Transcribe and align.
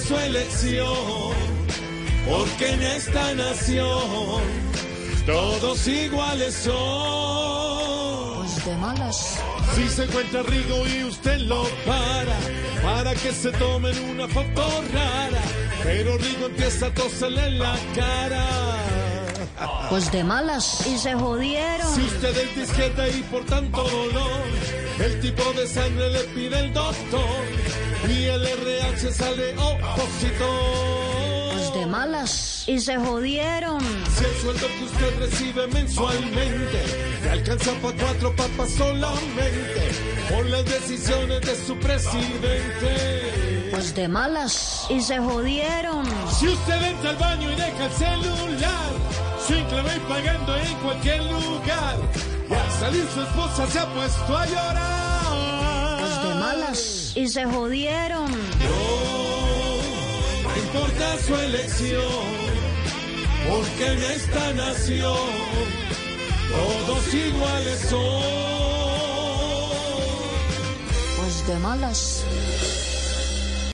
su 0.00 0.16
elección, 0.16 1.34
porque 2.28 2.72
en 2.72 2.82
esta 2.82 3.34
nación 3.34 4.42
todos 5.24 5.86
iguales 5.86 6.54
son. 6.54 8.36
Pues 8.44 8.64
de 8.64 8.76
malas. 8.76 9.40
Si 9.74 9.88
se 9.88 10.04
encuentra 10.04 10.42
Rigo 10.42 10.86
y 10.86 11.04
usted 11.04 11.38
lo 11.40 11.64
para, 11.84 12.36
para 12.82 13.14
que 13.14 13.32
se 13.32 13.50
tomen 13.52 13.98
una 14.10 14.28
foto 14.28 14.84
rara, 14.92 15.42
pero 15.82 16.16
Rigo 16.18 16.46
empieza 16.46 16.86
a 16.86 16.94
toserle 16.94 17.46
en 17.46 17.58
la 17.58 17.76
cara. 17.94 18.46
Pues 19.88 20.10
de 20.12 20.24
malas. 20.24 20.86
Y 20.86 20.98
se 20.98 21.14
jodieron. 21.14 21.94
Si 21.94 22.02
usted 22.02 22.36
es 22.36 22.56
disqueta 22.56 23.08
y 23.08 23.22
por 23.22 23.44
tanto 23.46 23.82
dolor, 23.82 24.42
el 24.98 25.20
tipo 25.20 25.52
de 25.52 25.66
sangre 25.66 26.10
le 26.10 26.20
pide 26.34 26.58
el 26.58 26.72
doctor 26.72 27.85
y 28.10 28.24
el 28.24 28.46
RH 28.46 29.12
sale 29.12 29.54
opositor. 29.56 31.52
Pues 31.52 31.72
de 31.74 31.86
malas. 31.86 32.64
Y 32.66 32.80
se 32.80 32.96
jodieron. 32.96 33.80
Si 33.80 34.24
el 34.24 34.40
sueldo 34.40 34.66
que 34.66 34.84
usted 34.84 35.18
recibe 35.18 35.66
mensualmente 35.68 37.18
le 37.22 37.30
alcanza 37.30 37.72
para 37.82 37.96
cuatro 37.96 38.34
papas 38.36 38.70
solamente 38.70 39.90
por 40.28 40.46
las 40.46 40.64
decisiones 40.64 41.40
de 41.40 41.54
su 41.66 41.76
presidente. 41.78 43.68
Pues 43.70 43.94
de 43.94 44.08
malas. 44.08 44.86
Y 44.90 45.00
se 45.00 45.18
jodieron. 45.18 46.06
Si 46.38 46.48
usted 46.48 46.82
entra 46.82 47.10
al 47.10 47.16
baño 47.16 47.52
y 47.52 47.54
deja 47.54 47.86
el 47.86 47.92
celular, 47.92 48.92
sin 49.46 49.64
clave 49.66 50.00
pagando 50.08 50.56
en 50.56 50.74
cualquier 50.76 51.22
lugar, 51.24 51.96
y 52.48 52.54
al 52.54 52.70
salir 52.72 53.06
su 53.12 53.22
esposa 53.22 53.66
se 53.66 53.78
ha 53.78 53.86
puesto 53.86 54.36
a 54.36 54.46
llorar. 54.46 55.45
Pues 56.16 56.28
de 56.28 56.34
malas. 56.34 57.12
Y 57.14 57.28
se 57.28 57.44
jodieron. 57.44 58.30
No, 58.30 58.38
no 60.42 60.56
importa 60.56 61.18
su 61.26 61.34
elección, 61.34 62.02
porque 63.48 63.86
en 63.86 64.02
esta 64.02 64.52
nación 64.54 65.18
todos 66.50 67.14
iguales 67.14 67.80
son. 67.90 68.22
Pues 71.18 71.46
de 71.46 71.58
malas. 71.58 72.24